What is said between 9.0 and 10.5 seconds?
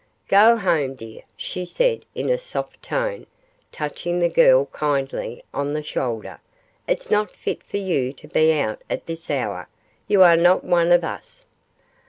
this hour. You are